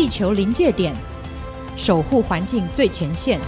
[0.00, 0.96] 地球临界点，
[1.76, 3.38] 守护环境最前线。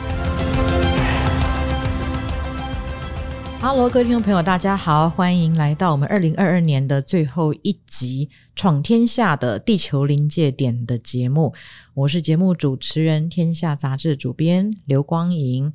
[3.59, 11.55] Hello，各位听众朋友，大家好，欢迎来到我们二零二二年的最后一集《闯天下的地球临界点》的节目。
[11.95, 15.73] 我是节目主持人，天下杂志主编刘光莹。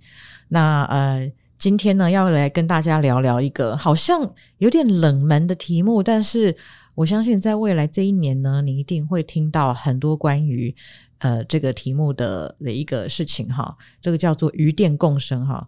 [0.49, 1.31] 那呃。
[1.59, 6.55] 今天呢，要来跟大家聊聊一个好像有点冷门的题目，但是
[6.97, 10.75] 我相信在未来这一年呢，你一定会听到很多关于
[11.19, 13.77] 呃这个题目的的一个事情哈。
[14.01, 15.67] 这个叫做余电共生哈，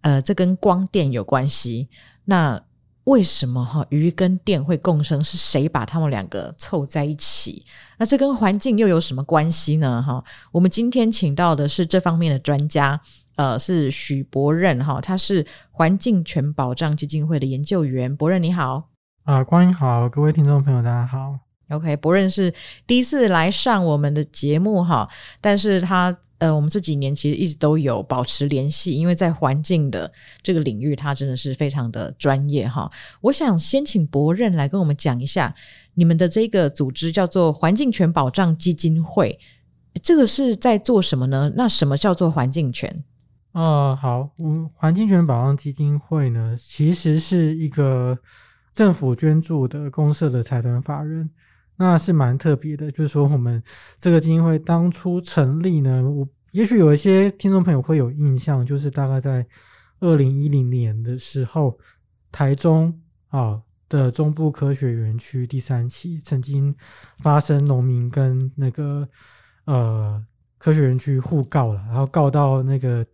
[0.00, 1.88] 呃，这跟光电有关系。
[2.24, 2.60] 那
[3.04, 5.22] 为什么哈鱼跟电会共生？
[5.22, 7.64] 是谁把他们两个凑在一起？
[7.96, 10.02] 那这跟环境又有什么关系呢？
[10.02, 13.00] 哈，我们今天请到的是这方面的专家。
[13.36, 18.16] 呃，是许博任哈，他是环境权保障基金会的研究员。
[18.16, 18.90] 博任你好，
[19.24, 21.38] 啊，光莹好，各位听众朋友大家好。
[21.70, 22.52] OK，博任是
[22.86, 25.08] 第一次来上我们的节目哈，
[25.40, 30.12] 但是他呃，我们这几年其实一直都有保持联系，因为在环境的
[30.42, 32.90] 这个领域，他真的是非常的专业哈。
[33.22, 35.54] 我想先请博任来跟我们讲一下，
[35.94, 39.38] 你们的这个组织叫做环境权保障基金会，
[40.02, 41.50] 这个是在做什么呢？
[41.56, 43.02] 那什么叫做环境权？
[43.52, 48.18] 哦，好，嗯，环境权保障基金会呢，其实是一个
[48.74, 51.30] 政府捐助的公社的财团法人，
[51.76, 52.90] 那是蛮特别的。
[52.90, 53.62] 就是说，我们
[53.96, 59.46] 这个基金会当初成立呢，我也许有一些听众朋友会有印象，就是大概在
[60.00, 61.78] 二零一零年的时候，
[62.30, 66.74] 台中啊的中部科学园区第三期曾经
[67.20, 69.08] 发生农民跟那个
[69.64, 70.22] 呃
[70.58, 73.06] 科学园区互告了，然后告到那个。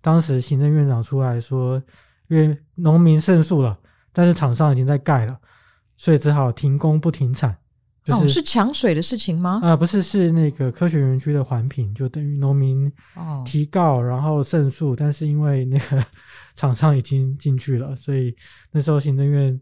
[0.00, 1.82] 当时行政院长出来说，
[2.28, 3.76] 因为农民胜诉了，
[4.12, 5.38] 但是厂商已经在盖了，
[5.96, 7.56] 所以只好停工不停产。
[8.04, 9.60] 就是、哦，是抢水的事情吗？
[9.62, 12.90] 啊、呃，不是，是那个科学园区的环评，就等于农民
[13.44, 16.04] 提告，然后胜诉，但是因为那个
[16.54, 18.34] 厂商已经进去了，所以
[18.72, 19.60] 那时候行政院。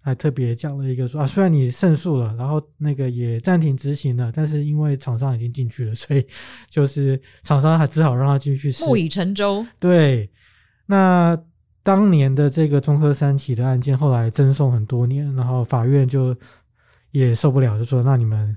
[0.00, 6.26] 还特别讲了一个说啊，虽然你胜诉了，然后那个也暂停执行了，但是因为厂商已经进去了， 所以
[6.70, 8.72] 就是厂商还只好让他继续。
[8.80, 9.66] 木已成舟。
[9.78, 10.30] 对，
[10.86, 11.38] 那
[11.88, 16.36] 当年的这个中科三期的案件后来争讼很多年，然后法院就
[17.12, 18.54] 也受不了，就说那你们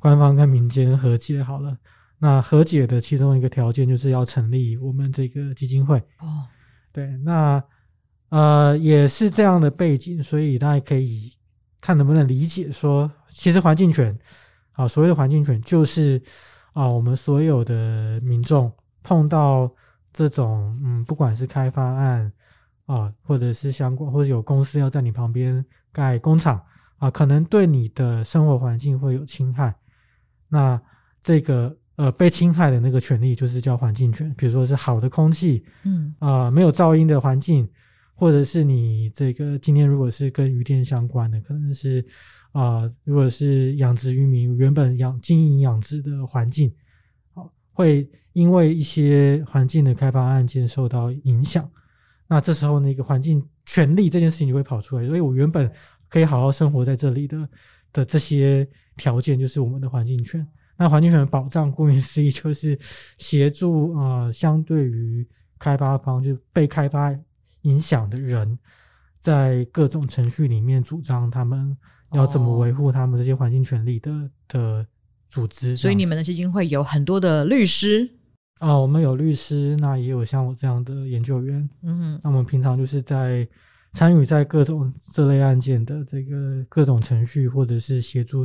[0.00, 1.74] 官方跟民间和解好了。
[2.18, 5.96] 那和解的其中一个条件就是要成立我们这个基金会。
[6.18, 6.44] 哦，
[6.92, 7.64] 对，那。
[8.30, 11.32] 呃，也是这样的背景，所以大家可以
[11.80, 14.18] 看能不能理解说，其实环境权
[14.72, 16.20] 啊，所谓的环境权就是
[16.72, 18.72] 啊，我们所有的民众
[19.04, 19.70] 碰到
[20.12, 22.32] 这种嗯，不管是开发案
[22.86, 26.60] 啊，或者是相关，或者有公司要在你旁边盖工厂
[26.98, 29.74] 啊，可能对你的生活环境会有侵害，
[30.48, 30.80] 那
[31.20, 37.68] 这个呃被侵害的那个权利就是叫环境权，比如说是好的空气，嗯啊，没有噪音的环境。
[38.16, 42.00] 或者是你这个今天如果是跟渔电相关的，可能是
[42.52, 46.72] 啊、呃，如果是养殖渔民原本养经营养殖的环境，
[47.34, 51.68] 好，会因为一些环境的开发案件受到影响，
[52.26, 55.70] 那这时候那个环境权利这件事情就会跑出来，所以我原本
[56.08, 57.48] 可以好好生活在这里的
[57.92, 60.46] 的这些条件就是我们的环境权。
[60.76, 62.78] 那环境权的保障，顾名思义就是
[63.18, 65.26] 协助啊、呃，相对于
[65.58, 67.14] 开发方就是被开发。
[67.64, 68.58] 影响的人，
[69.18, 71.74] 在各种程序里面主张他们
[72.12, 74.86] 要怎么维护他们这些环境权利的、哦、的
[75.30, 78.18] 组织，所以你们的基金会有很多的律师
[78.58, 83.46] 啊、哦，我们有律师，那也有像我这样的研究员，嗯哼，那我们平常就是在
[83.92, 88.44] 参与在各种这类案件的这个各种程序，或者是协助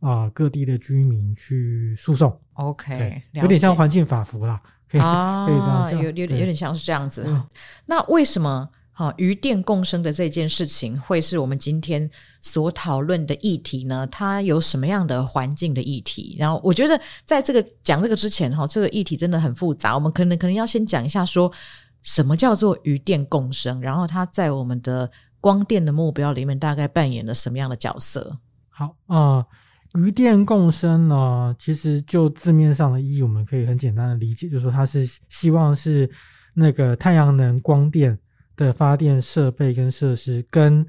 [0.00, 2.38] 啊、呃、各地的居民去诉讼。
[2.54, 4.60] OK，有点像环境法服啦。
[4.90, 7.46] 可以啊，可以这样有有点有点像是这样子哈。
[7.86, 12.10] 那为什么好渔电共生的这件事情会是我们今天
[12.42, 14.04] 所讨论的议题呢？
[14.08, 16.34] 它有什么样的环境的议题？
[16.36, 19.94] 然后我觉得在这个讲这个之前哈，这个议题真的很复杂。
[19.94, 21.48] 我们可能可能要先讲一下，说
[22.02, 25.08] 什么叫做渔电共生，然后它在我们的
[25.40, 28.36] 光电的目标里面大概扮演了什么样的角色？
[28.68, 29.16] 好啊。
[29.16, 29.46] 呃
[29.94, 36.10] 渔电共生呢，其实就字面上的意义，我们可以很简单的理解，就是说它是希望是
[36.54, 38.18] 那个太阳能光电
[38.58, 40.82] 的发电设备跟设施跟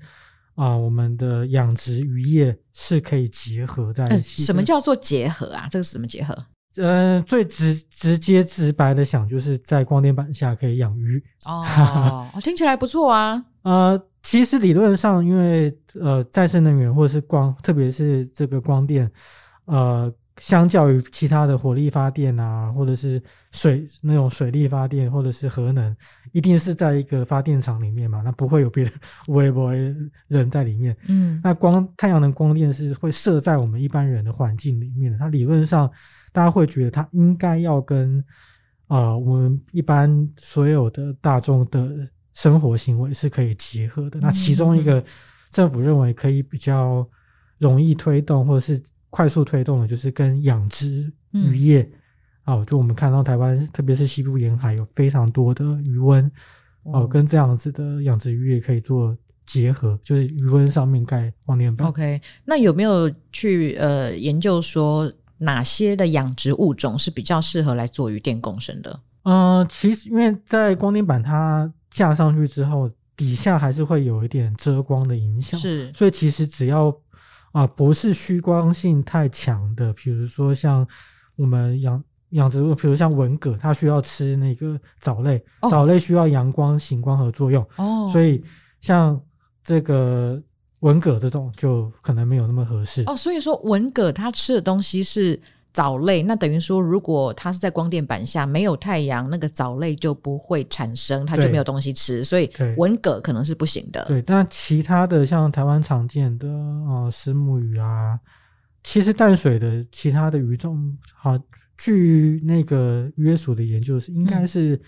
[0.56, 4.46] 啊、呃、我们的养殖渔业是可以结合在一起、呃。
[4.46, 5.70] 什么叫做结合啊？
[5.72, 6.36] 这个是什么结合？
[6.76, 11.24] 呃，最直直接直白的想，就是在光电板下可以养鱼。
[11.46, 13.46] 哦，听起来不错啊。
[13.62, 14.06] 呃。
[14.22, 19.10] 其实理论上，因为呃，再生能源或者是光，特别是这个光电，
[19.64, 23.22] 呃，相较于其他的火力发电啊，或者是
[23.52, 25.96] 水那种水力发电，或者是核能，
[26.32, 28.92] 一定是在一个发电厂里面嘛，那不会有别的
[29.28, 29.74] 微博
[30.28, 30.96] 人在里面。
[31.08, 35.90] 嗯，那光太阳能光电是会设在我们一般人的环境里面的，它理论上
[36.32, 38.20] 大家会觉得它应该要跟
[38.88, 44.20] 啊、呃、我们一般所有的大众的生活行为是可以结合的。
[44.20, 45.04] 嗯、那其中一个
[45.50, 47.06] 政府认为可以比较
[47.58, 51.82] 容易推动，或者是快速推动的，就是跟养殖渔业
[52.44, 56.30] 啊、嗯哦，就我们看到台湾，特别是西部沿海有非常多的渔温
[56.84, 59.16] 哦，跟这样子的养殖渔业可以做
[59.46, 61.88] 结合，就是渔温上面盖光电板。
[61.88, 69.00] OK，那有没有去呃研究说哪些的养殖物种是比较适合来做渔电共生的？
[69.24, 76.96] 嗯、呃，其实因为在光电板它架上去之后，底下还是会有一点遮光的影响，是，所以其实只要
[77.52, 80.88] 啊，不是虚光性太强的，比如说像
[81.36, 88.44] 我们养养殖物，比如像文蛤，它需要吃那个藻类，哦、藻类需要阳光、行光合作用，哦，所以
[88.82, 89.20] 像
[89.64, 90.42] 这个
[90.80, 93.04] 文蛤这种就可能没有那么合适。
[93.08, 95.40] 哦，所以说文蛤它吃的东西是。
[95.72, 104.04] 藻类，那等于说，如果它是在光电板下没有太阳，那个藻类就不会产生，它就没有东西吃，所以文蛤可能是不行的。
[104.06, 108.20] 对，但其他的像台湾常见的啊，石目鱼啊，
[108.84, 111.38] 其实淡水的其他的鱼种，好，
[111.78, 114.82] 据那个约署的研究是，应该是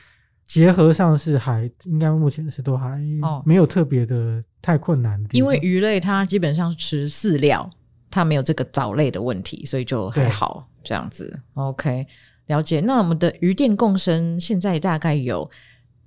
[0.47, 2.99] 结合上是还、嗯、应该目前是都还
[3.45, 5.23] 没有特别的太困难。
[5.31, 7.69] 因为鱼类它基本上是吃饲料。
[8.13, 11.41] 它没有这个藻类的问题，所以就还好这样子。
[11.53, 12.05] OK，
[12.47, 12.79] 了解。
[12.81, 15.49] 那我们的渔电共生现在大概有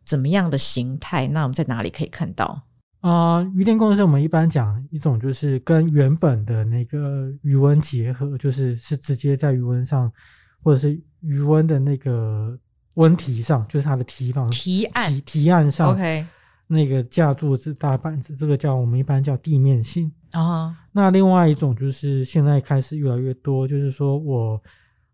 [0.04, 1.26] 怎么样的形态？
[1.28, 2.62] 那我们在哪里可以看到？
[3.00, 10.10] 啊、呃，渔电共生我们一般讲一种就是跟原本的那个鱼温结合，就是是直接在鱼温上，
[10.62, 12.58] 或者是鱼温的那个
[12.94, 15.92] 温体上，就是它的体方提案提提案上。
[15.92, 16.26] OK。
[16.74, 20.68] 那个架柱子大板子，这个叫我们一般叫地面性啊。
[20.68, 20.74] Uh-huh.
[20.92, 24.60] 那另外一种就是现在开始越来越多，就是说我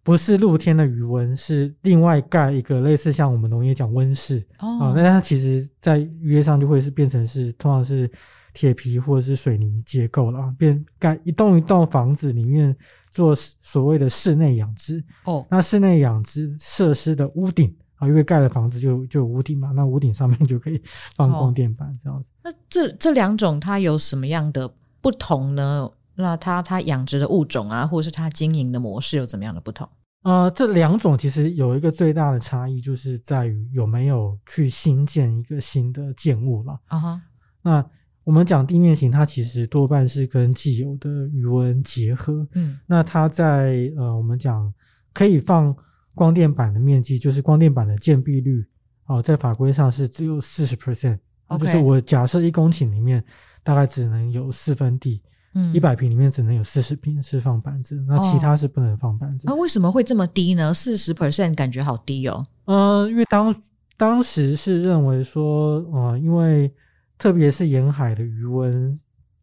[0.02, 4.92] 不是露天的鱼塭，是另外盖一个类似像我们农业讲温室啊。
[4.96, 8.10] 那它其实在约上就会是变成是通常是
[8.54, 12.74] 铁皮或者是水泥结构了，变盖一栋一栋房子里面
[13.10, 15.34] 做所谓的室内养殖哦。
[15.34, 15.46] Oh.
[15.50, 17.76] 那室内养殖设施的屋顶。
[18.00, 20.82] 啊，因为盖了房子就就屋顶嘛，那屋顶上面就可以
[21.14, 22.26] 放光电板这样子。
[22.30, 24.68] 哦、那这这两种它有什么样的
[25.02, 25.88] 不同呢？
[26.14, 29.86] 那它它养殖的物种啊，或者是它经营的模式有怎么样的不同？
[30.22, 36.80] 呃，这两种其实有一个最大的差异，就是在于有没有去新建一个新的建物了。
[36.86, 37.22] 啊哈。
[37.60, 37.84] 那
[38.24, 42.48] 我们讲地面型，它其实多半是跟既有的鱼温结合。
[42.54, 42.78] 嗯。
[42.86, 44.72] 那它在呃，我们讲
[45.12, 45.76] 可以放。
[46.14, 48.64] 光电板的面积就是光电板的建蔽率
[49.06, 51.18] 哦，在法规上是只有四十 percent，
[51.58, 53.24] 就是我假设一公顷里面
[53.62, 55.22] 大概只能有四分地，
[55.54, 59.46] 嗯，一百平里面只能有四十平是放板子，那其他是不能放板子。
[59.46, 60.74] 那、哦啊、为什么会这么低呢？
[60.74, 62.44] 四十 percent 感觉好低哦。
[62.66, 63.54] 嗯、呃，因为当
[63.96, 66.72] 当时是认为说，呃，因为
[67.18, 68.96] 特别是沿海的余温，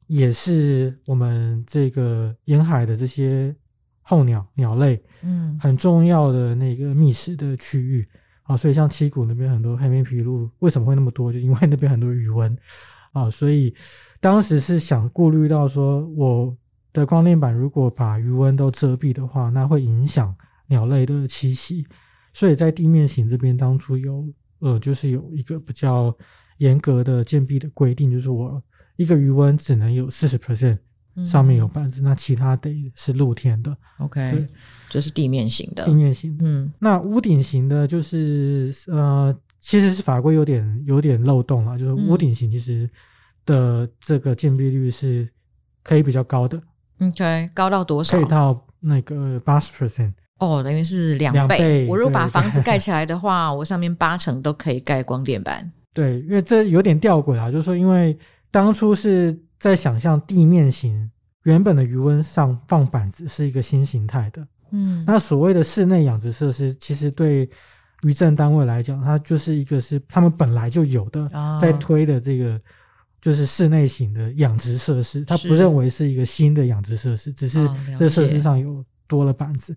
[0.08, 3.56] 也是我们这个沿海的这些。
[4.09, 8.07] 候鸟鸟类，嗯，很重要的那个觅食的区域
[8.44, 11.31] 啊，所以像七股那边很多黑面琵鹭，为什么会那么多？
[11.33, 12.57] 就因为那边很多鱼温
[13.11, 13.76] 啊，所以
[14.21, 16.56] 当时是想顾虑到说，我
[16.94, 20.33] 的光电板如果把鱼温都遮蔽的话，那会影响
[20.68, 21.85] 鸟类的栖息，
[22.33, 24.26] 所以在地面型这边当初有
[24.59, 26.16] 呃，就是有一个比较
[26.59, 28.64] 严格的建蔽的规定，就是我
[28.95, 30.78] 一个鱼温只能有四十 percent。
[31.26, 33.76] 上面有板子，那其他得是露天的。
[34.00, 34.47] OK，对，
[34.90, 35.83] 这是地面型的。
[35.86, 42.88] 地面型，嗯，那屋顶型的，就是呃，其实是法规有点有点漏洞了，就是屋顶型其实
[43.45, 45.28] 的这个建蔽率是
[45.83, 46.62] 可以比较高的。
[47.00, 48.18] OK，高到多少？
[48.18, 50.14] 可以到那个八十 percent。
[50.40, 51.16] 哦，等于是。
[51.16, 51.88] 两倍。
[51.90, 55.71] 我如果把房子盖 起来的话，我上面八成都可以盖光电板。
[55.94, 58.16] 对，因为这有点吊诡啊，就是说，因为
[58.52, 59.36] 当初是。
[59.59, 61.09] 在想象地面型
[61.44, 67.49] 原本的余温上放板子是一个新形态的，嗯，那所谓的室内养殖设施，其实对
[68.04, 72.59] 渔政单位来讲，它就是一个是他们本来就有的，在推的这个
[73.21, 79.76] 就是室内型的养殖设施，他不认为是一个新的养殖设施，只是这设施上有多了板子。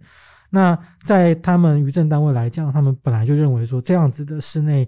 [0.50, 4.80] 那在他们渔政单位来讲，他们本来就认为说这样子的室内，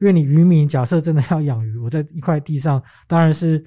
[0.00, 3.62] 因为你渔民假设真的要养鱼，我在一块地上当然是。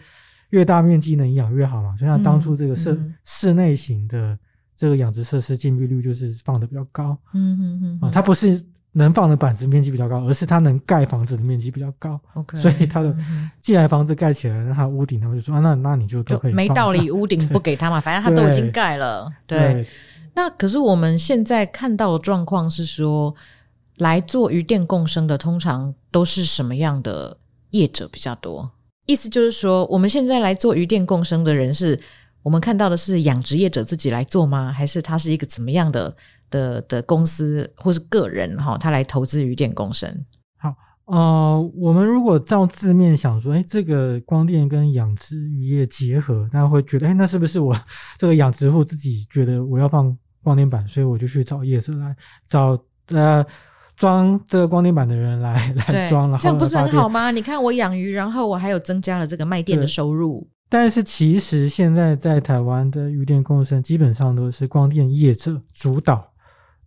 [0.49, 4.37] 越大面积能养越好嘛，就像当初这个室、室内型的
[4.75, 7.17] 这个养殖设施建蔽率就是放的比较高。
[7.33, 12.19] 嗯嗯嗯啊，它不是能放的板子面积比较高，而是它能盖房子的面积比较高。
[12.33, 13.13] OK，所以它的
[13.59, 16.53] 既然房子盖起来，那它屋顶他们就说啊，那那你就都可以。
[16.53, 19.29] 没道理，屋顶不给他嘛，反正他都已经盖了。
[19.45, 19.87] 对，对
[20.33, 23.33] 那可是我们现在看到的状况是说，
[23.97, 27.37] 来做鱼电共生的，通常都是什么样的
[27.71, 28.71] 业者比较多？
[29.05, 31.99] 意思就是说，我们现在来做渔电共生的人是，
[32.41, 34.71] 我们看到的是养殖业者自己来做吗？
[34.71, 36.15] 还是他是一个怎么样的
[36.49, 40.25] 的的公司或是个人哈，他来投资渔电共生？
[40.57, 40.73] 好，
[41.05, 47.79] 呃，我们如果照字面想说，哎，这个光电跟养殖渔业结合，大家会觉得，哎，那是不是我
[48.17, 52.15] 这个养殖户自己觉得我要放光电板，所以我就去找业者来
[52.47, 52.77] 找
[53.09, 53.45] 呃。
[53.95, 55.53] 装这个光电板的人来
[55.87, 57.31] 来装了，这样不是很好吗？
[57.31, 60.47] 你看我养鱼，然后我还有增加了这个卖电的收入。
[60.67, 66.27] 但是其实现在在台湾的渔电共生基本上都是光电业者主导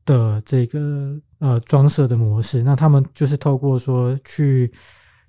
[0.05, 2.62] 的这个呃装设的模式。
[2.62, 4.71] 那他们就是透过说去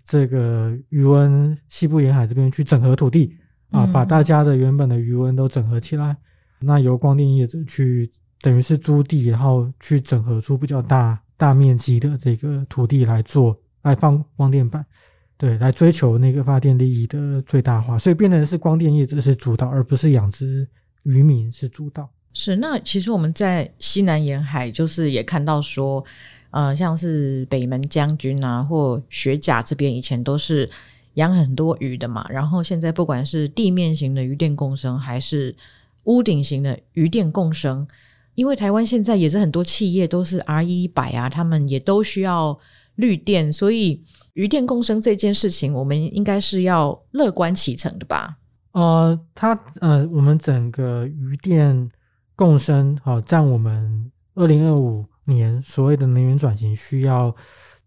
[0.03, 3.37] 这个渔温西部沿海这边去整合土地
[3.69, 6.17] 啊，把大家的原本的渔温都整合起来。
[6.59, 8.09] 那由光电业者去
[8.41, 11.17] 等于是租地，然后去整合出比较大。
[11.39, 14.85] 大面积的这个土地来做，来放光电板，
[15.37, 20.67] 对，来追求那个发电利益的最大化，所以变成是光电业者是主导，而不是养殖
[21.05, 22.09] 渔民是主导。
[22.33, 26.03] 是，那其实我们在西南沿海，就是也看到说，
[26.51, 30.69] 呃，像是北门将军啊，或雪甲这边以前都是
[31.13, 35.55] 养很多鱼的嘛，然后现在不管是地面型的鱼电共生，还是
[36.03, 37.87] 屋顶型的鱼电共生。
[38.39, 42.57] 因为台湾现在也是很多企业都是 RE100 啊，他们也都需要
[42.95, 48.37] 绿电，所以余电共生这件事情，我们应该是要乐观其成的吧？
[48.71, 51.91] 呃，它呃，我们整个余电
[52.37, 57.35] 共生啊，占我们二零二五年所谓的能源转型需要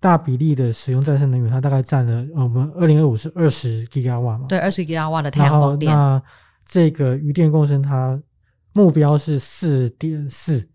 [0.01, 4.45] 大比例的使用再生能源，它大概占了我们二零二五是二十吉瓦嘛？
[4.51, 5.91] 对，二十吉瓦的太阳光电。
[5.91, 6.23] 那
[6.67, 8.21] 这个余电共生它。
[8.75, 10.67] 目标是四点四，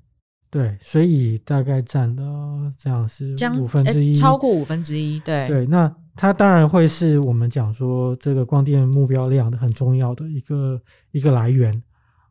[0.51, 5.65] 对，所以大概占了这样是五分之一，超过五分之一，对对。
[5.65, 10.79] 那它当然会是我们讲说这个光电目标量的很重要的一个
[11.11, 11.81] 一个来源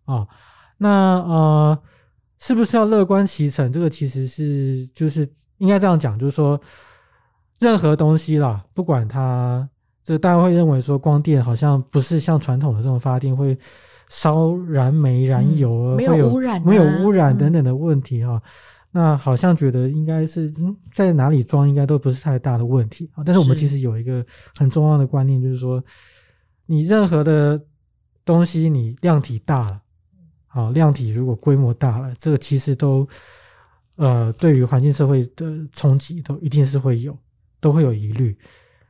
[0.04, 0.26] 啊。
[0.78, 1.78] 那呃，
[2.38, 3.72] 是不是要乐观其成？
[3.72, 6.60] 这个其实是就是应该这样讲，就是说
[7.58, 9.68] 任何东西啦，不管它
[10.04, 13.58] 这个大家会认为说光电好像不是像传统的这种发电会。
[14.08, 18.40] 烧燃煤、燃油，没有污染，没有污染等等的问题哈。
[18.92, 23.22] 那好像觉得应该是嗯，在哪里装应该都不是太大的问题啊。
[23.24, 24.24] 但是我们其实有一个
[24.56, 25.82] 很重要的观念，就是说，
[26.64, 27.60] 你任何的
[28.24, 29.82] 东西，你量体大了，
[30.46, 33.06] 好，量体如果规模大了，这个其实都
[33.96, 37.14] 呃，对于环境社会的冲击都一定是会有，
[37.60, 38.34] 都会有疑虑。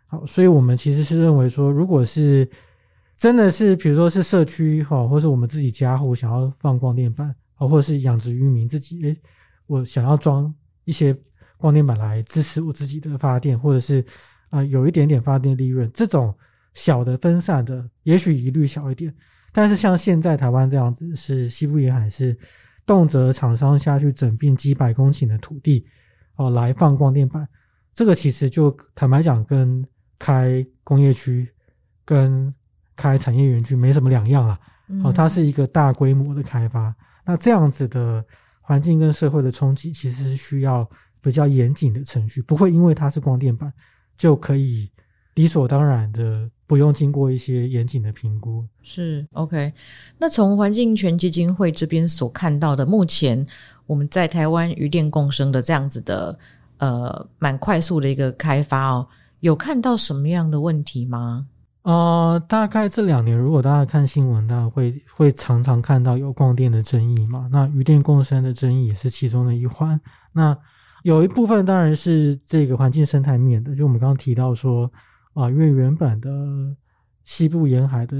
[0.06, 2.49] 好，所以我们其实是认为说，如果是
[3.16, 9.16] 真的是，比如说是社区哈，或是我们自己家户想要放光电板，啊，或者是养殖渔民自己，诶，
[9.66, 10.54] 我想要装
[10.85, 11.16] 一些
[11.56, 14.04] 光电板来支持我自己的发电，或者是
[14.50, 16.35] 啊有一点点发电利润，这种
[16.75, 19.14] 小的分散的，也许疑虑小一点。
[19.50, 22.37] 但是像现在台湾这样子，是西部沿海是
[22.85, 25.87] 动辄厂商下去整并几百公顷的土地，
[26.35, 27.49] 哦，来放光电板，
[27.94, 29.82] 这个其实就坦白讲，跟
[30.18, 31.49] 开工业区
[32.04, 32.54] 跟
[32.97, 34.59] 开产业园区没什么两样啊，
[35.05, 38.25] 哦，它是一个大规模的开发，那这样子的
[38.61, 40.88] 环境跟社会的冲击，其实是需要
[41.21, 43.73] 比较严谨的程序，不会因为它是光电板
[44.17, 44.91] 就可以
[45.35, 48.65] 理所当然的不用经过一些严谨的评估。
[48.83, 49.73] 是 OK，
[50.19, 53.47] 那从环境权基金会这边所看到的，目前
[53.87, 56.38] 我们在台湾渔电共生的这样子的
[56.79, 59.07] 呃蛮快速的一个开发哦，
[59.41, 61.47] 有看到什么样的问题吗？
[61.87, 67.49] 呃，大概这两年，如果大家看新闻，大家会会常常看到有光电的争议嘛。
[67.52, 70.00] 那渔电共生的争议也是其中的一环。
[70.33, 70.59] 那
[71.05, 74.90] 有一部分当然是这个环境生态面的，就我们刚刚提到说
[75.33, 76.28] 啊、因为原本的
[77.23, 78.16] 西部沿海的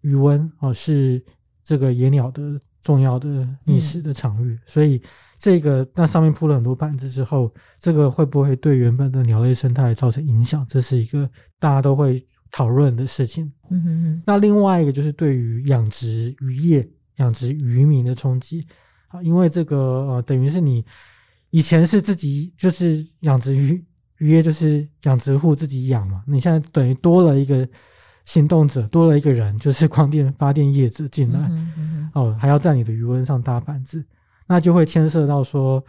[0.00, 1.22] 鱼塭啊、呃、是
[1.62, 5.02] 这个野鸟的重要的觅食的场域，所以
[5.38, 10.64] 这个那上面铺了很多板子之后，这个会不会对原本的鸟类生态造成影响？
[10.66, 12.26] 这是一个大家都会。
[12.50, 14.22] 讨论的事情，嗯哼哼。
[14.26, 18.66] 那另外一个就是对于养殖渔业、养殖渔民的冲击
[19.08, 20.84] 啊，因为这个呃，等于是你
[21.50, 23.84] 以前是自己就是养殖渔
[24.18, 27.68] 渔业，就是养殖户自己养嘛，你现在等于多了一个
[28.24, 34.04] 行动者多了一个人，就是光电发电业者进来，嗯嗯哦，还要在你的渔温上搭板子，
[34.46, 35.84] 那就会牵涉到说，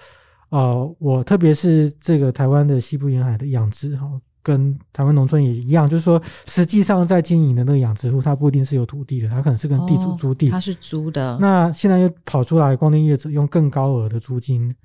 [0.49, 4.07] 呃，我特别是这个台湾的西部沿海的养殖哈。
[4.43, 11.37] 跟台湾农村也一样，就是说，实际上在经营的那个养殖户，他不一定是有土地的，他可能是跟地主租地，他、哦、是租的。
[11.39, 14.75] 那现在又跑出来光电业者用更高额的租金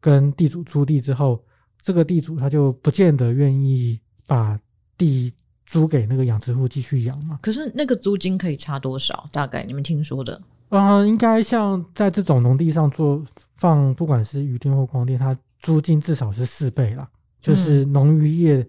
[0.00, 1.42] 跟地主租地之后，
[1.80, 4.60] 这个地主他就不见得愿意把
[4.98, 5.32] 地
[5.64, 7.38] 租给那个养殖户继续养嘛。
[7.40, 9.26] 可是那个租金可以差多少？
[9.32, 10.38] 大概你们听说的？
[10.68, 13.24] 嗯、呃，应该像在这种农地上做
[13.56, 17.08] 放，不管是渔电或光电，它租金至少是四倍啦，
[17.40, 18.68] 就是农渔业。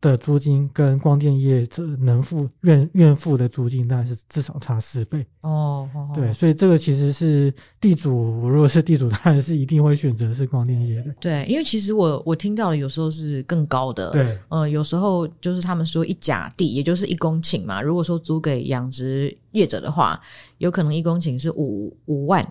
[0.00, 5.88] 的租金跟光电业者能付愿愿付的租金，大概是至少差四倍哦。
[5.94, 11.14] 哦，对，所以这个其实是地主，如果是地主，当然是一定会选择是光电业的。
[11.18, 14.10] 对，因为其实我我听到的有时候是更高的。
[14.10, 17.80] 对，呃，有时候就是他们说一甲地，也就是一公顷嘛。
[17.80, 20.20] 如果说租给养殖业者的话，
[20.58, 22.46] 有可能一公顷是五五万。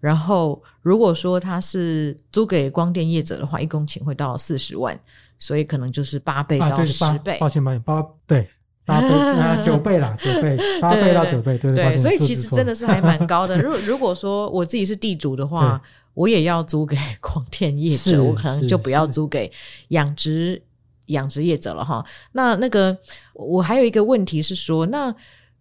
[0.00, 4.98] 然后如果说他是租给光电业者的话，一公顷会到四十万。
[5.40, 8.48] 所以可能就是八倍到十倍，啊、抱歉抱歉，八对
[8.84, 11.96] 八倍啊九倍啦，九倍八倍到九倍，对对，对，对。
[11.96, 13.56] 所以其实真的是还蛮高的。
[13.62, 15.80] 如果如果说我自己是地主的话，
[16.14, 19.48] 我也要租给 光电业者，我可能就不要租给
[19.90, 20.60] 养殖
[21.06, 22.04] 养殖业者了哈。
[22.32, 22.98] 那那个
[23.34, 25.14] 我还有一个问题是说，那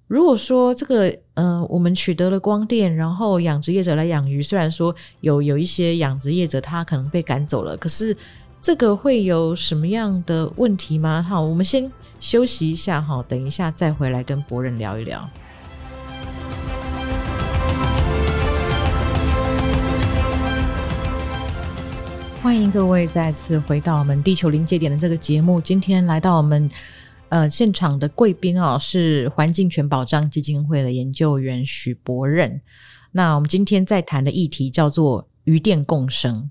[0.07, 8.15] 如果说这个、呃，我们取得了光电，然后养殖业者来养鱼，虽然说有有一些养殖业者他可能被赶走了，可是。
[8.59, 11.25] 这个会有什么样的问题吗？
[11.29, 15.29] 好，我们先休息一下哈，等一下再回来跟博人聊一聊。
[22.41, 25.61] 欢迎各位再次回到我们地球临界点的这个节目。
[25.61, 26.69] 今天来到我们
[27.29, 32.61] 呃现场的贵宾哦，是环境权保障基金会的研究员许博任。
[33.11, 36.49] 那我们今天在谈的议题叫做鱼电共生。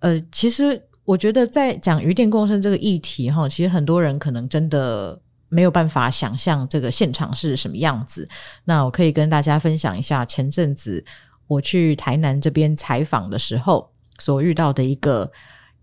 [0.00, 0.82] 呃，其实。
[1.06, 5.16] 我觉得在讲鱼电共生这个议题哈，其实很多人可能真的
[5.48, 8.28] 没有办法想象这个现场是什么样子。
[8.64, 11.04] 那我可以跟大家分享一下，前阵子
[11.46, 15.30] 我去台南这边采访的时候，所遇到的一个，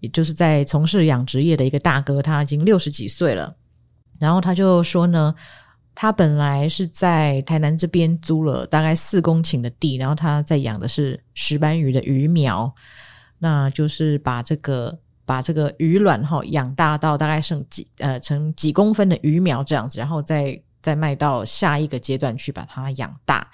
[0.01, 3.55] 也就是在从事养殖业的一个大哥，他已经六十几岁了。
[4.19, 5.33] 然后他就说呢，
[5.95, 12.73] 他本来是在台南这边租了大概四公顷的地，然后他在养的是石斑鱼的鱼苗，
[13.39, 14.99] 那就是把这个。
[15.25, 23.49] 把这个鱼卵哈养大到大概剩几呃成几公分的鱼苗这样子，然后再再卖到下一个阶段去把它养大。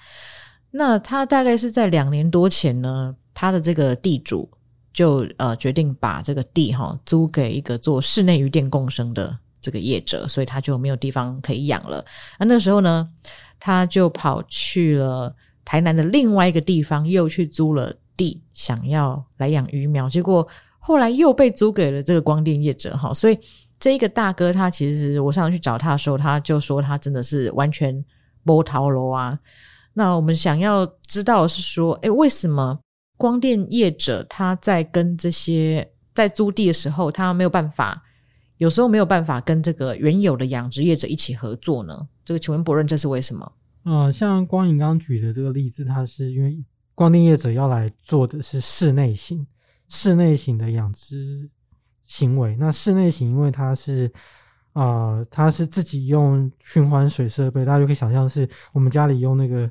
[0.72, 4.50] 那他大概是在两年多前呢，他的这个地主
[4.92, 12.04] 就呃决定把这个地哈租给一个做室内鱼电共生的这个业者，所以他就没有地方可以养了。
[12.38, 13.08] 那那时候呢，
[13.58, 20.46] 他就跑去了台南的另外一个地方，又去租了地，想要来养鱼苗，结果。
[20.82, 23.38] 后来又被租给了这个光电业者哈，所以
[23.78, 28.02] 这一个大哥他其实我上次去找他的时候，他就说他真的是完全
[28.44, 29.38] 摸头路啊。
[29.92, 32.80] 那我们想要知道的是说，诶，为什么
[33.18, 38.02] 光电业者他在跟这些在租地的时候，他没有办法，
[38.60, 42.06] 有时候没有办法跟这个原有的养殖业者一起合作呢？
[42.26, 43.50] 这个请问博润，这是为什么？
[43.84, 46.62] 呃，像光影刚举的这个例子，它是因为
[46.94, 49.46] 光电业者要来做的是室内型。
[49.88, 51.48] 室内型的养殖
[52.04, 54.04] 行为，那室内型，因为它是
[54.74, 54.84] 啊、
[55.16, 59.68] 呃，它是自己用循环水设备，大家就可以想象是我们家里用那个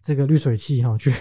[0.00, 1.14] 这个滤水器哈，去、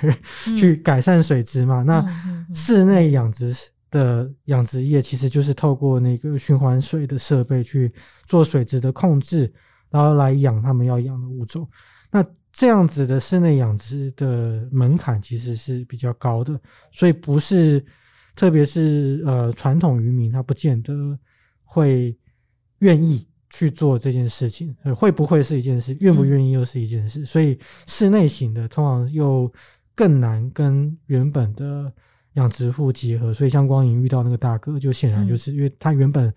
[0.48, 1.84] 嗯、 去改善水质嘛。
[1.84, 2.04] 那
[2.52, 3.56] 室内养殖
[3.92, 7.94] 的养殖业其实就是透过那个循环水的设备去
[8.26, 9.54] 做水质的控制，
[9.92, 11.70] 然后来养他们要养的物种。
[12.10, 16.60] 那这样子的室内养殖的门槛其实是比较高的，
[16.92, 17.86] 所以不是。
[18.34, 21.20] 特别是呃，传统渔民他不见得
[21.66, 22.18] 会
[22.80, 27.20] 愿意去做这件事情，会不会是一件事，愿不愿意又是一件事。
[27.20, 29.52] 嗯、所以室内型的通常又
[29.94, 31.94] 更难跟原本的
[32.34, 33.34] 养殖户结合。
[33.34, 36.34] 所以像光影遇到那个大哥，就显然就是因为他原本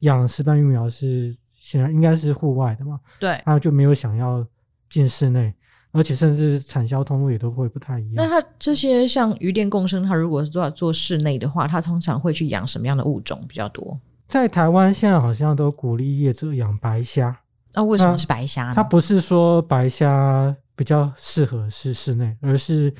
[0.00, 4.46] 养石斑鱼苗是显然应该是户外的嘛，对，他就没有想要
[4.88, 5.54] 进室内。
[5.90, 8.14] 而且甚至产销通路也都会不太一样。
[8.16, 13.98] 那他这些像鱼电共生，他如果是做做室内的话，他通常会去养什么样的物种比较多？
[14.26, 17.34] 在台湾现在好像都鼓励业者养白虾。
[17.72, 18.72] 那、啊、为什么是白虾呢？
[18.76, 22.92] 它不是说白虾比较适合是室内，而是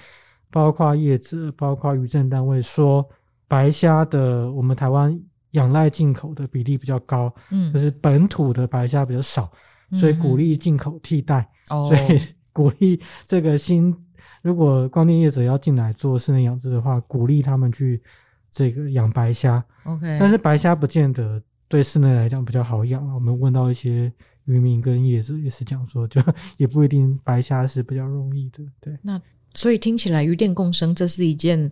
[0.50, 3.08] 包括业者、包括渔政单位说，
[3.46, 5.20] 白虾的我们台湾
[5.52, 9.50] 仰赖进口的比例比较高，嗯，就是本土的白虾比较少。
[9.90, 12.20] 所以鼓励进口替代，哦、所以
[12.52, 13.96] 鼓励这个新，
[14.42, 18.02] 如果光电业者要进来做室内养殖的话，鼓励他们去
[18.50, 19.64] 这个养白虾。
[19.84, 23.02] OK，但是白虾不见得对室内来讲比较好养。
[23.14, 24.12] 我们问到一些
[24.44, 26.20] 渔民跟业者也是讲说，就
[26.58, 28.62] 也不一定白虾是比较容易的。
[28.82, 29.18] 对，那
[29.58, 31.68] 所以听起来鱼电共生这是一件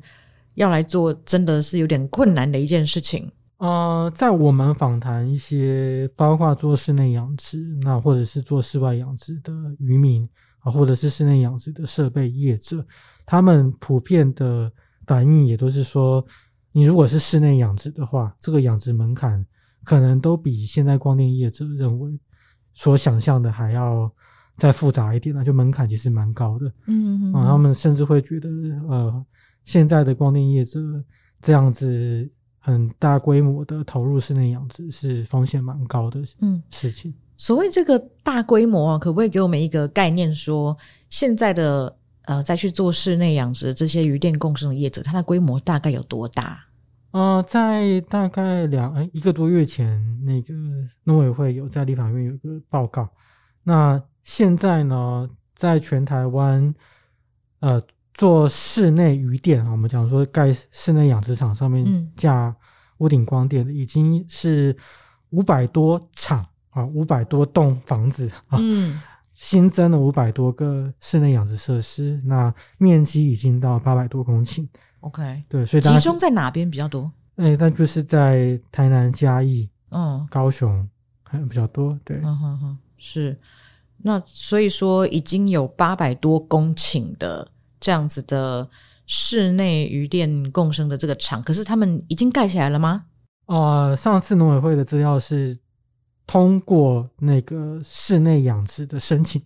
[0.55, 3.31] 要来做，真的是有点困难的一件事情。
[3.59, 12.85] 呃，在我们访谈一些包括做室内养殖，那或者是做室外养殖的渔民啊，或者是室内养殖的设备业者，
[13.25, 14.69] 他们普遍的
[15.07, 16.27] 反应也都是说，
[16.73, 19.47] 你如果是室内养殖的话，这个养殖门槛
[19.85, 22.19] 可能都比现在光电业者认为
[22.75, 24.13] 所想象的还要
[24.57, 26.67] 再复杂一点，那就门槛其实蛮高的。
[26.87, 28.49] 嗯嗯啊，他们甚至会觉得，
[28.89, 29.27] 呃，
[29.65, 30.81] 现在的光电业者
[31.41, 32.31] 这样子。
[32.59, 37.15] 很大规模的投入室内养殖是风险蛮高的，嗯，事情。
[37.37, 46.59] 所谓这个大规模啊，可不可以给我们一个概念说，说现在的呃，再去做室内养殖这些鱼电共生的业者，它的规模大概有多大？
[47.13, 50.53] 呃，在大概两哎一个多月前，那个
[51.05, 53.09] 农委会有在立法院有一个报告。
[53.63, 56.75] 那现在呢，在全台湾，
[57.61, 57.81] 呃。
[58.19, 62.57] 做室内渔电啊，我们讲说盖室内养殖场上面架
[62.97, 64.75] 屋顶光电的，已经是
[65.29, 68.99] 五百多场啊，五百多栋房子啊，嗯，
[69.35, 74.67] 新增了五百多个室内养殖设施，那面积已经到八百多公顷。
[75.01, 77.13] OK，对，所以集中在哪边比较多？
[77.35, 80.89] 哎，那就是在台南、嘉义、嗯，高雄
[81.23, 82.01] 还比较多。
[82.03, 83.39] 对，嗯哼哼，是。
[84.07, 87.49] 那所以说已经有八百多公顷的。
[87.79, 88.67] 这样子的
[89.07, 93.05] 室内鱼电共生的这个厂，可是他们已经盖起来了吗？
[93.47, 95.57] 呃，上次农委会的资料是
[96.27, 99.41] 通过那个室内养殖的申请，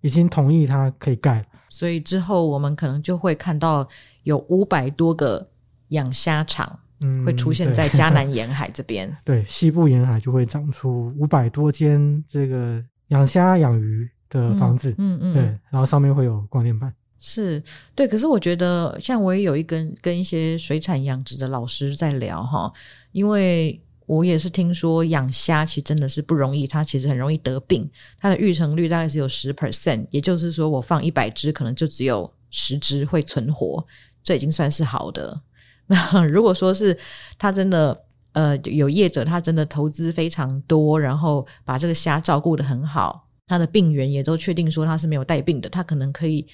[0.00, 1.44] 已经同意它可以盖了。
[1.70, 3.86] 所以之后我们可能就会看到
[4.24, 5.48] 有五百多个
[5.90, 9.16] 养虾场，嗯，会出现在 嘉南沿海这边。
[9.24, 16.92] 对，西部沿海就会长出五百多间这个养虾养鱼的房子，嗯嗯，嗯，对，然后上面会有光电板。
[17.20, 17.60] 是
[17.96, 22.72] 对，可是我觉得，像我也有一跟跟一些水产养殖的老师在聊哈，
[23.10, 27.90] 因为我也是听说养虾其实真的是不容易，它其实很容易得病，
[28.20, 33.84] 它的育成率大概是有十 percent，也就是说我放一百只，可能就只有十只会存活，
[34.22, 35.40] 这已经算是好的。
[35.90, 36.96] 那如果说是
[37.36, 37.98] 它真的
[38.38, 46.46] 呃有业者，他真的投资非常多，然后把这个虾照顾得很好，他的病源也都确定说他是没有带病的，他可能可以。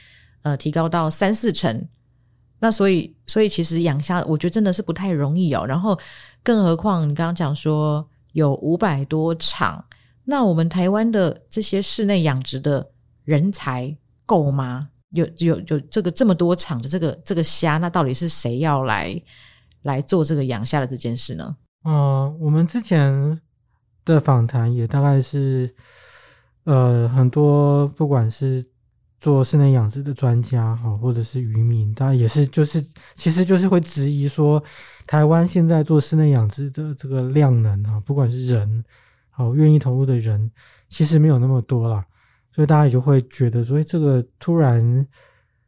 [0.47, 1.88] 呃，提高到三四成，
[2.59, 5.64] 那所以，所以其实养虾，我觉得真的是不太容易哦。
[5.66, 5.99] 然后，
[6.42, 9.83] 更何况你刚刚讲说有五百多场，
[10.23, 12.87] 那我们台湾的这些室内养殖的
[13.25, 14.90] 人才够吗？
[15.12, 19.18] 有有有这个这么多场的这个这个虾，那到底是谁要来
[19.85, 21.57] 来做这个养虾的这件事呢？
[21.85, 23.40] 嗯、我们之前
[24.05, 25.75] 的访谈也大概是，
[26.64, 28.64] 呃，很多不管是。
[29.16, 34.62] 做室内养殖的专家哈，或者是渔民，他也是就是，其实就是会质疑说，
[35.07, 38.85] 台湾现在做室内养殖的这个量能啊，不管是人，
[39.31, 40.51] 好愿意投入的人，
[40.90, 42.05] 其实没有那么多啦，
[42.55, 45.07] 所以大家也就会觉得说，这个突然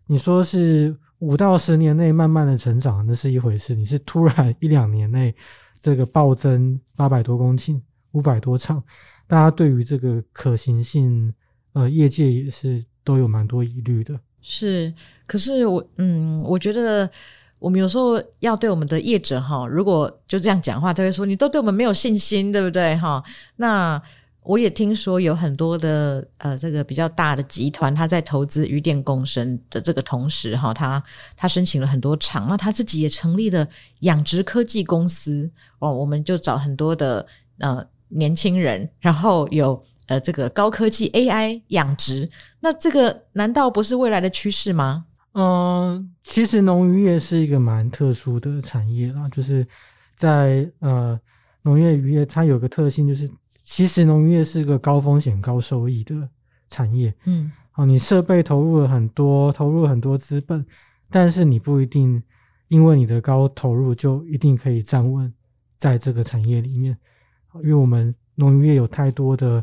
[0.06, 5.34] 你说是五到十年内慢慢的成长，那是一回事；你是突然一两年内
[5.80, 7.80] 这个暴增八百多公顷、
[8.12, 8.82] 五百多场，
[9.26, 11.32] 大家对于这个可行性，
[11.72, 12.84] 呃，业界也是。
[13.06, 14.92] 都有蛮多疑虑的，是，
[15.28, 17.08] 可是我，嗯，我觉得
[17.60, 23.22] 我们有时候要对我们的业者哈，如果就这样讲话，他会说你都对我们没有信心，对不对哈？
[23.54, 24.02] 那
[24.46, 31.02] 我也听说有很多的呃，这个比较大的集团，他在投资鱼电共生的这个同时哈，他
[31.36, 33.66] 他申请了很多厂，那他自己也成立了
[34.00, 37.26] 养殖科技公司哦，我们就找很多的
[37.58, 39.84] 呃年轻人，然后有。
[40.08, 42.30] 呃，这个高科技 AI 养殖，
[42.60, 45.06] 那这个难道不是未来的趋势吗？
[45.32, 49.66] 嗯、其实农渔业是一个蛮特殊的产业啦，就是
[50.14, 51.18] 在呃
[51.62, 53.28] 农业渔业，它有个特性，就是
[53.66, 56.28] 其实农业是个高风险高收益的
[56.68, 57.12] 产业。
[57.24, 60.64] 嗯，好，你设备投入了很多，投入了很多资本，
[61.10, 62.22] 但是你不一定
[62.68, 65.34] 因为你的高投入就一定可以站稳
[65.76, 66.96] 在这个产业里面，
[67.62, 69.62] 因为我们农渔业有太多的。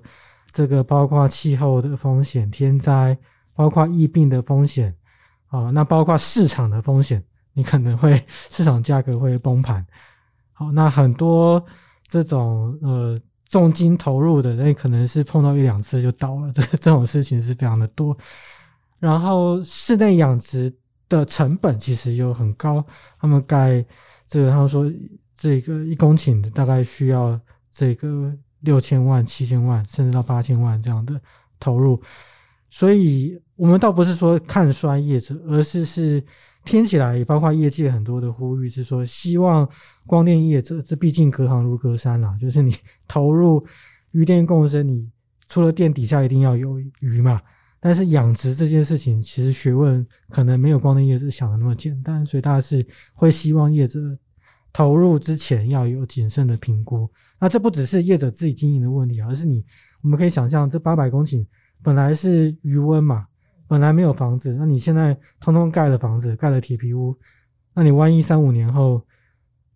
[0.56, 3.18] 这个包括气候的风险、天灾，
[3.56, 4.96] 包括疫病的风险，
[5.48, 9.84] 啊，那包括市场的风险，你可能会市场价格会崩盘。
[10.52, 11.66] 好，那很多
[12.06, 13.20] 这种呃
[13.54, 18.18] 重金投入的，那可能是碰到一两次就倒了，这 这种事情是非常的多。
[18.98, 20.74] 然后室内养殖
[21.08, 22.84] 的成本其实又很高，
[23.20, 23.86] 他们盖
[24.26, 24.92] 这个，他们说
[25.36, 27.40] 这个一公顷大概需要
[27.72, 31.22] 这个六千万、七千万，甚至到八千万这样的
[31.60, 32.02] 投入。
[32.72, 36.22] 所以，我们倒不是说看衰业者，而是是
[36.66, 39.66] 听起来，包括业界很多的呼吁是说，希望
[40.06, 42.76] 光电业者，这毕竟隔行如隔山啦，就是你
[43.08, 43.66] 投入
[44.12, 45.10] 渔电共生，你
[45.48, 47.42] 除了电底下一定要有鱼嘛。
[47.80, 54.02] 但是养殖这件事情，其实学问可能没有光电业者想的那么简单，所以大家是会希望业者
[54.74, 57.10] 投入之前要有谨慎的评估。
[57.40, 59.64] 那这不只是业者自己经营的问题，而是你
[60.02, 61.46] 我们可以想象，这八百公顷。
[61.82, 63.26] 本来是余温嘛，
[63.74, 67.18] 本来没有房子，那你现在通通盖了房子，盖了铁皮屋，
[67.74, 69.02] 那你万一三五年后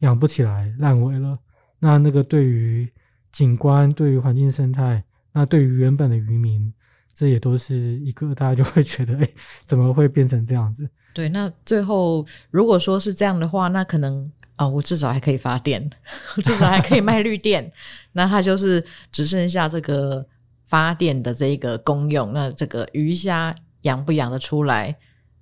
[0.02, 1.40] 养不起来，烂尾了，
[1.80, 2.88] 那那个对于
[3.32, 6.72] 景观、对于环境生态，那对于原本的渔民，
[7.12, 9.28] 这也都是一个大家就会觉得，哎、
[9.66, 10.88] 怎么会变成这样子？
[11.12, 15.90] 对，那最后如果说是这样的话，那可能啊、我至少还可以发电，
[16.46, 17.72] 至少还可以卖绿电，
[18.12, 20.24] 那它就是只剩下这个。
[20.70, 23.56] 发电的这个功用，那这个鱼虾
[23.88, 24.96] 养不养得出来，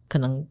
[0.07, 0.45] 可能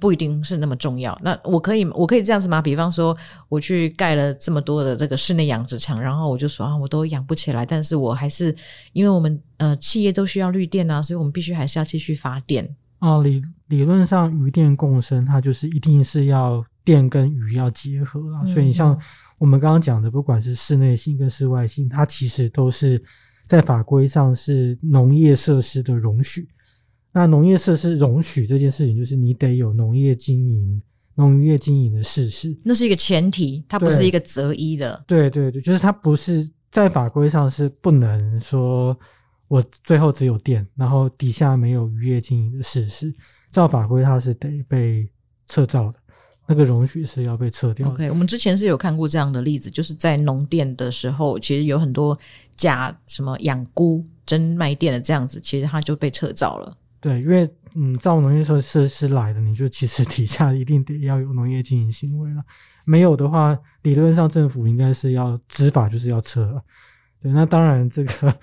[0.00, 1.18] 不一定是那么重要。
[1.20, 2.62] 那我可以，我可以这样子吗？
[2.62, 3.16] 比方说，
[3.48, 8.54] 我去盖了这么多的这个室内养殖场，然后我就说啊，我都养不起来，但是我还是
[8.92, 12.64] 因为我们呃企业都需要绿电啊，所以我们必须还是要继续发电。
[13.00, 18.42] 哦，理理论上鱼电共生，它就是一定是要电跟鱼要结合啊。
[18.42, 18.96] 嗯、所以你像
[19.38, 23.02] 我们刚刚讲的，不管是室内性跟室外性，它其实都是。
[23.50, 26.48] 在法规上是农业设施的容许，
[27.12, 30.80] 那农业设施容许这件事情，就是你得有农业经营、
[31.16, 35.02] 农渔业经营的事实，那是一个前提，它不是一个择一的。
[35.06, 38.96] 对对对，就是它不是在法规上是不能说
[39.48, 43.12] 我最后只有电，然后底下没有渔业经营的事实，
[43.50, 45.08] 照法规它是得被
[45.46, 45.98] 撤照的。
[46.46, 47.88] 那个容许是要被撤掉。
[47.88, 52.18] OK，我们之前是有看过这样的例子，就是在农电的时候，其实有很多
[52.56, 56.76] 假什么养菇真卖电的这样子，其实它就被撤照了。
[57.00, 62.42] 对，因为嗯，造农业设设施来的，你就其实 底下一定得要有农业经营行为了，
[62.84, 66.62] 没有的话，理论上政府应该是要执法，就是要撤了。
[67.22, 68.38] 对，那当然这个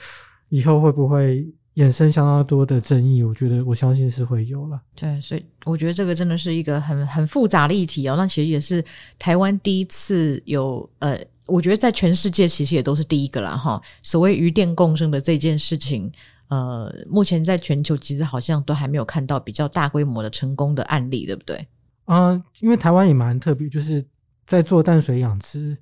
[0.49, 1.47] 以后会不会？
[1.77, 4.81] 衍生相当多的争议，我觉得我相信是会有了。
[4.95, 8.15] 对，所以我觉得这个真的是一个很很复杂的议题哦。
[8.17, 8.83] 那其实也是
[9.19, 11.15] 台湾第一次有，呃，
[11.45, 13.55] 我觉得在全世界其实也都是第一个啦。
[13.55, 13.79] 哈。
[14.01, 16.11] 所谓鱼电共生的这件事情，
[16.47, 21.57] 呃，目前在全球其实好像都还没有看到比较大规模的成功的案例，对不对？
[22.05, 24.03] 嗯、呃，因为台湾也蛮特别，就是
[24.45, 25.77] 在做淡水养殖，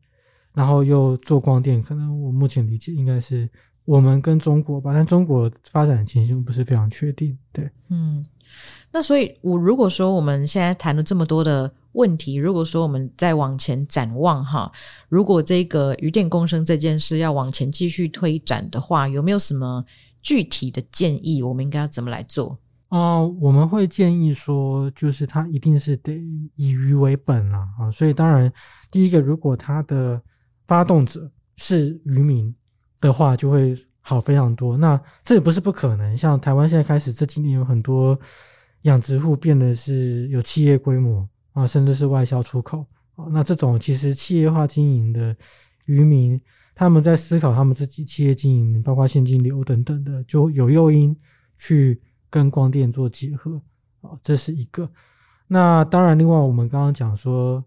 [0.54, 3.50] 然后又做光电，可能我目前理解应该是。
[3.86, 7.38] 我们跟中国吧，但中国发展的情形不是非常确定。
[7.54, 8.26] 对，嗯，
[8.92, 14.72] 那所以，我如果说我们现在谈了这么多的问题，如果说我们再往前展望哈，
[15.08, 19.86] 如果这个鱼电共生这件事要往前继续推展的话，有没有什么
[20.26, 21.42] 具体的建议？
[21.44, 22.58] 我们应该要怎么来做？
[22.90, 26.14] 哦、我们会建议说，就是它一定是得
[26.56, 28.52] 以鱼为本啦啊，所以当然，
[28.90, 30.22] 第一个，如果它的
[30.68, 32.54] 发动者是渔民。
[33.02, 34.76] 的话就会好非常多。
[34.78, 38.18] 那这也不是不可能，像台湾现在开始这几年有很多
[38.84, 42.84] 养殖户变得是有企业规模啊，甚至是外销出口
[43.16, 43.26] 啊。
[43.30, 45.36] 那这种其实企业化经营的
[45.86, 46.40] 渔民，
[46.76, 51.18] 他们在思考他们自己企业经营，包括现金流等等的，就有诱因
[51.56, 53.60] 去跟光电做结合
[54.02, 54.12] 啊。
[54.22, 54.88] 这是一个。
[55.48, 57.64] 那当然，另外我们刚刚讲说，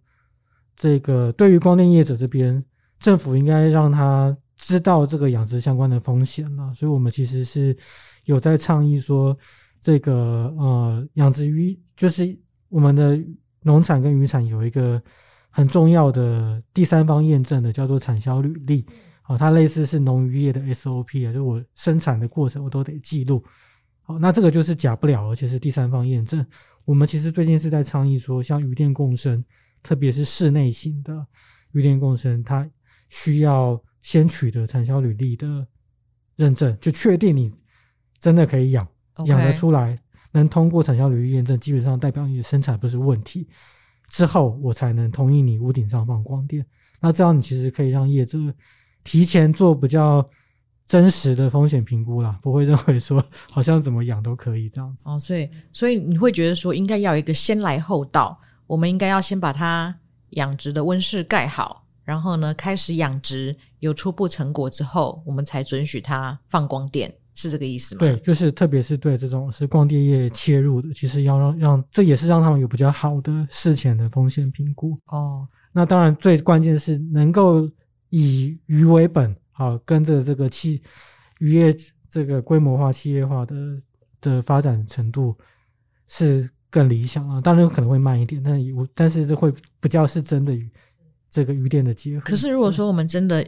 [0.76, 2.62] 这个对于光电业者这边，
[3.00, 4.36] 政府应该让他。
[4.60, 7.78] 知道这个养殖相关的风险了，所以我们其实是
[8.24, 9.38] 有在倡议说，
[9.78, 12.36] 这个呃养殖鱼就是
[12.68, 13.16] 我们的
[13.62, 15.00] 农产跟渔产有一个
[15.50, 18.86] 很重要的第三方验证的，叫做产销履历。
[19.22, 23.44] 好，它类似是农渔业的 SOP 啊，就是我生产的过程我都得记录。
[24.02, 26.44] 好，那这个就是假不了，而且是第三方验证。
[26.84, 29.44] 我们其实最近是在倡议说，像鱼电共生，
[29.82, 31.26] 特别是室内型的
[31.72, 32.68] 鱼电共生，它
[33.08, 33.80] 需要。
[34.00, 35.66] 先取得产销履历的
[36.36, 37.52] 认证，就确定你
[38.18, 38.86] 真的可以养
[39.26, 39.98] 养.得出来，
[40.30, 43.48] 能通过产销履历验证，基本上代表你的生产不是问题。
[44.08, 46.64] 之后我才能同意你屋顶上放光电。
[47.00, 48.52] 那这样你其实可以让业主
[49.04, 50.28] 提前做比较
[50.84, 55.04] 真实的风险评估啦，不会认为说好像怎么养都可以这样子。
[55.06, 59.94] 哦，所以所以你会觉得说应该要一个先来后到，我们应该要先把它
[60.30, 61.84] 养殖的温室盖好。
[62.04, 68.00] 然后呢开始养殖，有初步成果之后，我们才准许它放光电，是这个意思吗？
[68.00, 75.46] 对，就是特别是对这种是光电业切入的，其实要让让这也是让他们有比较好的事前的风险评估哦。
[75.72, 77.70] 那当然最关键的是能够
[78.10, 80.82] 以鱼为本，好跟着这个企
[81.38, 81.72] 渔业
[82.10, 83.54] 这个规模化、企业化的
[84.20, 85.36] 的发展程度
[86.08, 87.40] 是更理想啊。
[87.40, 90.68] 当然有可能会慢一点，但我但是这会比较是真的鱼。
[91.30, 92.24] 这个鱼电的结合。
[92.24, 93.46] 可是，如果说我们真的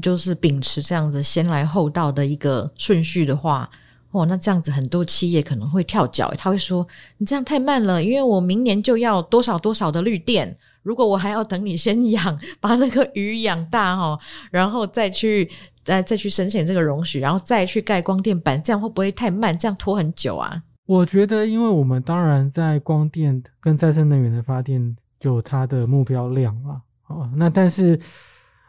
[0.00, 3.68] 就是秉持这样子先来后到的一个顺序的话，
[4.10, 6.86] 哦，那这样子很多企业可能会跳脚，他会说
[7.18, 14.18] 你这样太慢了，因为我明年就要多少多少的绿电，如果我还要等你先养， 把那个鱼养大哈，
[14.50, 15.50] 然后再去
[15.82, 19.56] 再再去申请这个容许，然后再去盖光电板，这样会不会太慢？
[19.58, 20.62] 这样拖很久啊？
[20.86, 26.82] 我觉得，因为我们当然在光电跟再生能源的发电有它的目标量啊。
[27.06, 27.98] 哦，那但是，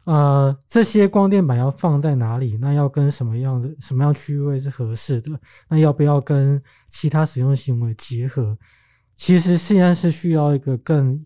[0.04, 2.58] 呃，这些光电板要放在哪里？
[2.60, 5.40] 那要跟什么样的什么样区位是合适的？
[5.70, 6.60] 那要不要跟
[6.90, 8.58] 其他使用行为结合？
[9.16, 11.24] 其实现在是需要一个更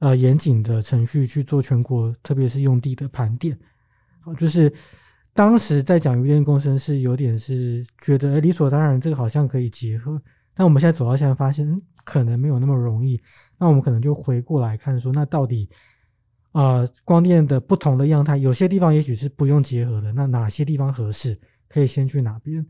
[0.00, 3.56] 呃严谨的程序去做全国，特别是用地的盘点。
[4.20, 4.72] 好，就是
[5.32, 10.20] 当时在讲渔电共生是有点是觉得，诶，理所当然，这个好像可以结合。
[10.54, 13.22] 但我们现在走到现在，发现，可能没有那么容易。
[13.58, 15.70] 那我们可能就回过来看说，那到底？
[16.52, 20.12] 呃，光电的不同的样态，有些地方也许是不用结合的。
[20.12, 22.64] 那哪些地方合适，可以先去哪边？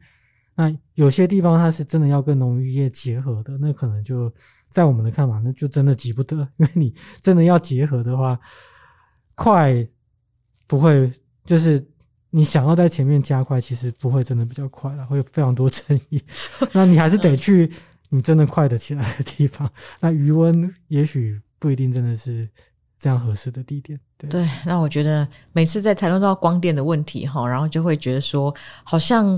[0.55, 4.33] 那有些地方它是真的要跟农业结合的，那可能就
[4.71, 6.37] 在我们的看法，那就真的急不得。
[6.59, 8.39] 因为你真的要结合的话，
[9.35, 9.85] 快
[10.69, 11.11] 不会，
[11.45, 11.85] 就是
[12.31, 16.23] 你想要在前面加快，其实不会真的比较快了，会有非常多争议。
[16.73, 17.69] 那你还是得去
[18.11, 19.69] 你真的快得起来的地方。
[20.01, 22.49] 那余温也许不一定真的是。
[23.03, 24.49] 这样合适的地点，对。
[24.65, 29.37] 那我觉得每次在谈论到光电的问题哈，然后就会觉得说，好像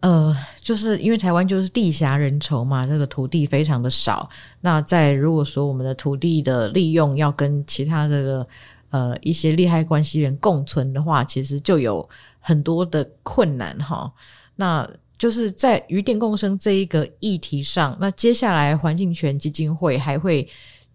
[0.00, 4.28] 呃，就是因为台湾就是地狭人稠嘛，这个土地非常的少。
[4.62, 8.44] 那在如果说我们的土地的利用要跟其他这个
[8.90, 12.08] 呃一些利害关系人共存的话，其实就有
[12.40, 14.12] 很多的困难哈。
[14.56, 20.48] 那就是在渔电共生这一个议题上，那接下来环境权基金会还会。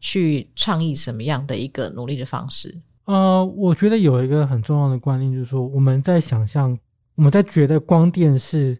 [0.03, 2.77] 去倡议什么样的一个努力的方式？
[3.05, 6.77] 呃，我觉得有一个很重要的观念，就是说我们在想象，
[7.15, 8.77] 我们在觉得光电是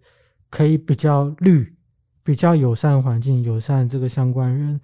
[0.50, 1.74] 可以比较绿、
[2.24, 4.80] 比较友善环境、友善这个相关人，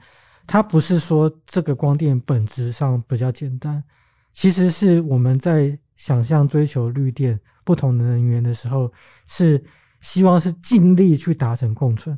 [0.47, 3.83] 它不是说这个光电本质上比较简单，
[4.31, 8.89] 其实是我们在想象追求绿电不同的能源的时候，
[9.27, 9.61] 是
[9.99, 12.17] 希望是尽力去达成共存，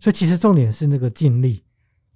[0.00, 1.62] 所以其实重点是那个尽力。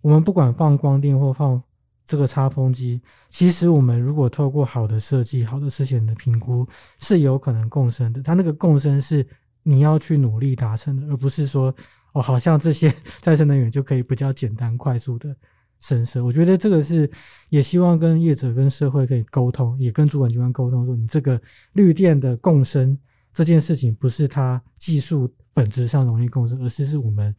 [0.04, 1.60] 我们不管放光电或放
[2.04, 8.22] 这个插风机，其实我们如果透过好的设计、好的事前的评估，是有可能共生的。
[8.22, 9.26] 它那个共生是
[9.62, 11.74] 你要去努力达成的，而不是说
[12.12, 15.34] 哦，好像这些再生能源就可以比较简单、快速的
[15.80, 16.22] 生成。
[16.22, 17.10] 我觉得这个是
[17.48, 21.40] 也希望跟业者、跟社会可以沟通，也跟主管机关沟通，说你这个
[21.72, 22.94] 绿电的共生
[23.32, 27.34] 这件事情，不是它技术本质上容易共生，而是是我们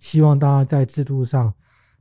[0.00, 1.50] 希望大家在制度上。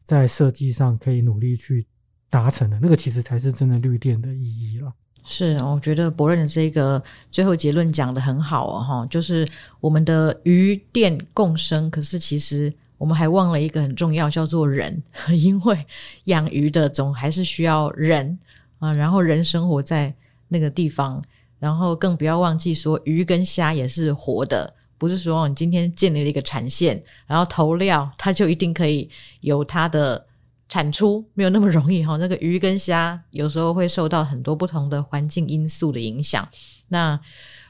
[0.09, 1.85] 在设计上可以努力去
[2.31, 4.91] 达成的那个，其实才是真的绿电的意义了。
[5.23, 9.47] 是，我觉得博润的这个最后结论讲得很好哦，哈，就是
[9.79, 14.99] 我们的鱼电共生，可是其实我们还忘了一个很重要，叫做人，
[15.37, 15.85] 因为
[16.23, 18.39] 养鱼的总还是需要人
[18.79, 20.11] 啊，然后人生活在
[20.47, 21.23] 那个地方，
[21.59, 24.73] 然后更不要忘记说鱼跟虾也是活的。
[24.99, 29.09] 不是说你今天建立了一个产线，然后投料，它就一定可以
[29.39, 30.23] 有它的
[30.67, 32.17] 产出，没有那么容易哈。
[32.17, 36.45] 那个鱼跟虾有时候会受到很多不同的环境因素的影响。
[36.89, 37.17] 那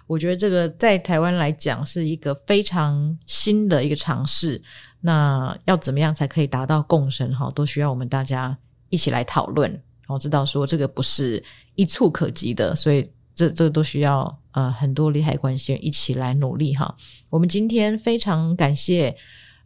[0.08, 4.60] 我觉得这个在台湾来讲是一个非常新的一个尝试。
[5.00, 7.50] 那要怎么样才可以达到共生哈？
[7.52, 8.58] 都需要我们大家
[8.89, 11.44] 一起来讨论，然后知道说这个不是
[11.76, 13.08] 一触可及的，所以。
[13.39, 16.93] 这这都需要呃很多利害关系人一起来努力哈。
[17.30, 19.16] 我们今天非常感谢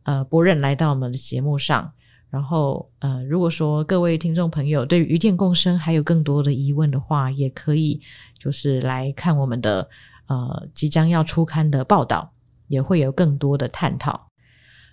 [0.03, 1.91] 呃博任来到我们的节目上，
[2.29, 7.99] 然后呃如果说各位听众朋友对于电共生还有更多的疑问的话，也可以
[8.37, 9.89] 就是来看我们的
[10.27, 12.31] 呃即将要出刊的报道，
[12.67, 14.27] 也会有更多的探讨。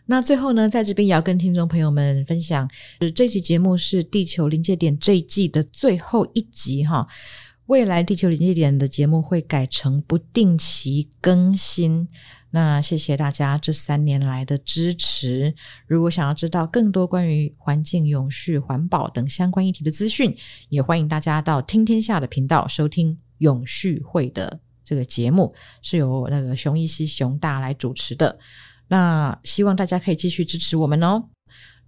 [0.07, 2.67] 那最后呢，在这边也要跟听众朋友们分享，
[3.15, 7.07] 这期节目是地球临界点这一季的最后一集哈。
[7.71, 12.09] 未来地球临界点的节目会改成不定期更新。
[12.51, 15.55] 那谢谢大家这三年来的支持。
[15.87, 20.37] 如果想要知道更多关于环境永续、环保等相关议题的资讯，
[20.69, 28.37] 也欢迎大家到听天下的频道收听永续会的这个节目，是由那个熊一西熊大来主持的。
[28.89, 31.23] 那希望大家可以继续支持我们哦。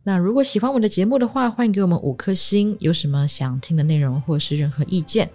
[0.04, 2.76] 那如果喜欢我们的节目的话，欢迎给我们五颗星。
[2.78, 5.28] 有什么想听的内容，或是任何意见，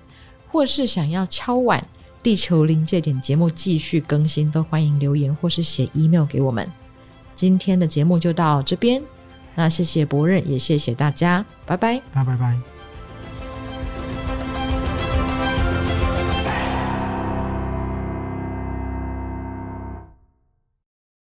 [0.58, 1.88] 或是想要敲碗。
[2.24, 6.68] 地球临界点节目继续更新，都欢迎留言或是写 email 给我们。
[7.36, 9.00] 今天的节目就到这边，
[9.54, 12.77] 那谢谢博任，也谢谢大家，拜拜，拜拜拜。